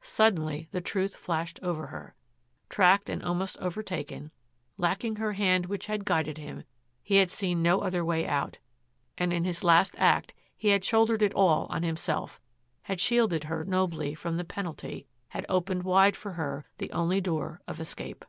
[0.00, 2.14] Suddenly the truth flashed over her.
[2.70, 4.30] Tracked and almost overtaken,
[4.78, 6.64] lacking her hand which had guided him,
[7.02, 8.56] he had seen no other way out.
[9.18, 12.40] And in his last act he had shouldered it all on himself,
[12.84, 17.60] had shielded her nobly from the penalty, had opened wide for her the only door
[17.68, 18.24] of escape.